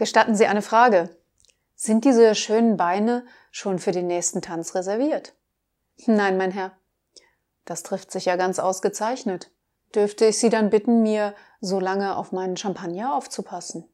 Gestatten 0.00 0.34
Sie 0.34 0.46
eine 0.46 0.62
Frage. 0.62 1.10
Sind 1.74 2.06
diese 2.06 2.34
schönen 2.34 2.78
Beine 2.78 3.26
schon 3.50 3.78
für 3.78 3.92
den 3.92 4.06
nächsten 4.06 4.40
Tanz 4.40 4.74
reserviert? 4.74 5.34
Nein, 6.06 6.38
mein 6.38 6.52
Herr. 6.52 6.72
Das 7.66 7.82
trifft 7.82 8.10
sich 8.10 8.24
ja 8.24 8.36
ganz 8.36 8.58
ausgezeichnet. 8.58 9.50
Dürfte 9.94 10.24
ich 10.24 10.38
Sie 10.38 10.48
dann 10.48 10.70
bitten, 10.70 11.02
mir 11.02 11.34
so 11.60 11.80
lange 11.80 12.16
auf 12.16 12.32
meinen 12.32 12.56
Champagner 12.56 13.14
aufzupassen? 13.14 13.90